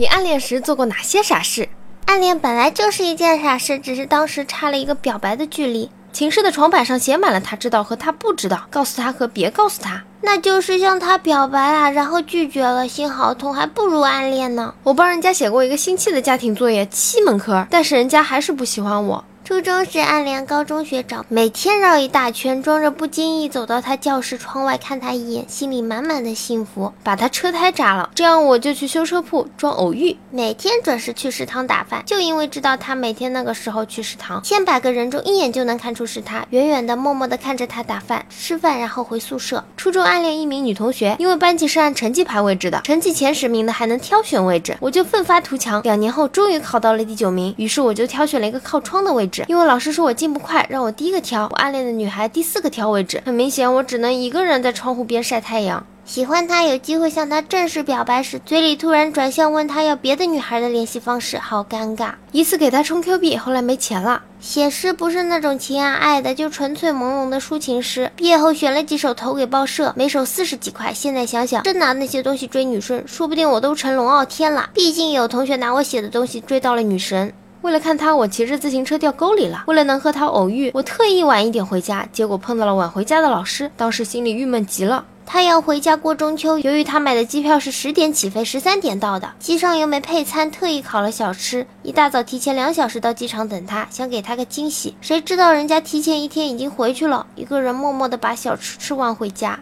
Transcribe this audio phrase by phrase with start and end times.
[0.00, 1.68] 你暗恋时做过哪些傻事？
[2.06, 5.90] 暗恋本来就是一件傻事，只是当时差了一个表白的距离。
[6.12, 10.04] 寝室的床板上写满了他知道和他不知道，告诉他和别告诉他。
[10.20, 14.72] 那就是向他表白啊，然后拒绝了，心好痛，还不如暗恋呢。
[14.84, 19.24] 我帮人家写过一个星期的家庭作业，七门科，但是人家还是不喜欢我。
[19.48, 39.64] 初中时暗恋高中学长，每天绕一大圈，装着不经意走到他教室窗外看他一眼，心里满满的幸福，把他车胎扎了，这样我就去修车铺装偶遇，每天准时去食堂打饭，就因为知道他每天那个时候去食堂，千百个人中一眼就能看出是他，远远的默默的看着他打饭吃饭，然后回宿舍。
[39.78, 50.18] 初中暗恋一名女同学，因为班级是按成绩排位置的，成绩前十名的还能挑选位置，我就奋发图强，两年后终于考到了第九名，于是我就挑选了一个靠窗的位置，因为老师说我。
[50.18, 51.46] 进步快，让我第一个挑。
[51.48, 55.86] 我暗恋的女孩第四个挑位置，很明显，我只能一个人在窗户边晒太阳。
[56.04, 62.14] 喜欢他，有机会向他正式表白时，嘴里突然转向问他要别的女孩的联系方式，好尴尬。
[62.32, 64.20] 一次给他充 Q 币，后来没钱了。
[64.40, 68.10] 写诗不是那种情啊爱的，就纯粹朦胧的抒情诗。
[68.16, 70.92] 毕业后选了几首投给报社，每首四十几块。
[70.92, 74.70] 现在想想，真拿那些东西追女生，说不定我都成龙傲天了。
[74.74, 77.32] 毕竟有同学拿我写的东西追到了女神。
[77.62, 79.64] 为了看他，我骑着自行车掉沟里了。
[79.66, 85.04] 为了能和他偶遇，我特意晚一点回家，结果碰到了晚回家的老师，当时心里郁闷极了。
[85.26, 94.94] 他要回家过中秋，由于他买的机票是十点起飞，十三点到的，机上又没配餐，特意烤了小吃，一大早提前两小时到机场等他，想给他个惊喜。
[95.02, 99.58] 谁知道人家提前一天已经回去了，一个人默默的把小吃吃完回家。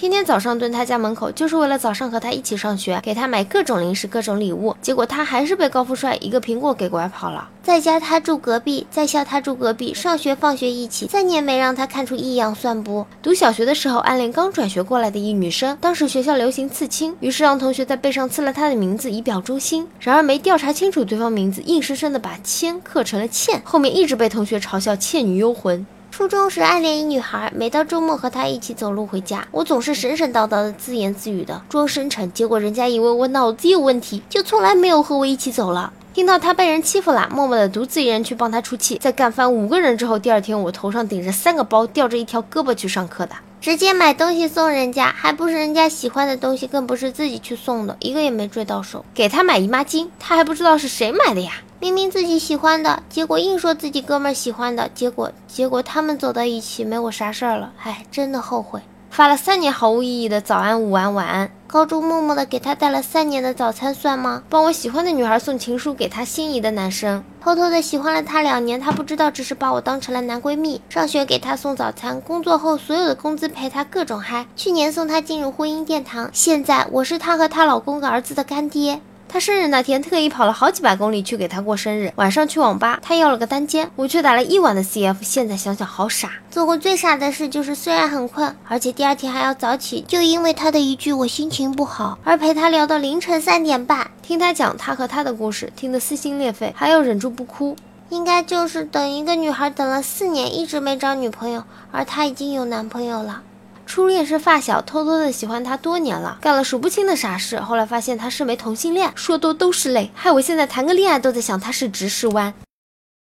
[0.00, 4.76] 天天早上蹲他家门口，就是为了早上和他一起上学，给他买各种零食、各种礼物。
[4.80, 7.48] 结果他还是被高富帅一个苹果给拐跑了。
[7.64, 13.04] 在家他住隔壁，在校他住隔壁，上学放学一起，再也没让他看出异样，算不？
[13.20, 19.84] 读小学的时候，暗恋刚转学过来的一女生，当时学校流行刺青，于是让同学在背上刺了她的名字以表忠心。
[19.98, 25.84] 然而没调查清楚对方名字，硬生生的把谦刻成了倩，后面一直被同学嘲笑倩女幽魂。
[26.18, 35.92] 初中时暗恋一女孩，每到周末和她一起走路回家，我总是神神叨叨的自言自语的装深沉，结果人家以为我脑子有问题，就从来没有和我一起走了。
[36.12, 49.04] 听到她被人欺负了，默默的独自一人去帮她出气，在干翻五个人之后，第二天我头上顶着三个包，吊着一条胳膊去上课的，直接买东西送人家，还不是人家喜欢的东西，更不是自己去送的，一个也没追到手。
[49.14, 51.52] 给她买姨妈巾，她还不知道是谁买的呀。
[51.80, 58.80] 明明自己喜欢的，结果硬说自己哥们儿喜欢的，结果结果他们走到一起没我啥事儿了，唉，真的后悔。
[59.10, 61.50] 发了三年毫无意义的早安、午安、晚安。
[61.68, 64.42] 高中默默的给他带了三年的早餐算吗？
[64.48, 70.80] 帮我喜欢的女孩送情书给她心仪的男生，偷偷的喜欢了他两年，他不知道只是把我当成了男闺蜜。
[70.88, 74.46] 上学给他送早餐，工作后所有的工资陪他各种嗨。
[74.56, 79.00] 去年送他进入婚姻殿堂，现在我是他和她老公的儿子的干爹。
[79.28, 82.10] 他生日那天特意跑了好几百公里去给他过生日。
[82.16, 85.16] 晚上去网吧，他要了个单间，我却打了一晚的 CF。
[85.20, 86.32] 现在想想好傻。
[86.50, 97.76] 做过最傻的事就是虽然很困，而且第二天还要早起，就因为他的一句我心情不好，而陪他聊到凌晨三点半，听他讲他和他的故事，听得撕心裂肺，还要忍住不哭。
[98.08, 101.62] 应该就是等一个女孩等了四年，一直没找女朋友，
[101.92, 103.42] 而他已经有男朋友了。
[103.88, 107.58] 初恋是发小，偷偷的喜欢他多年了，干了数不清的傻事。
[107.58, 112.52] 后来发现他是枚同性恋，说多都是泪，害我现在谈个恋爱都在想他是直是弯。